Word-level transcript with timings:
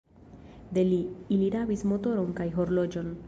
De 0.77 0.83
li, 0.87 0.97
ili 1.37 1.51
rabis 1.57 1.85
motoron 1.91 2.35
kaj 2.41 2.51
horloĝon. 2.59 3.19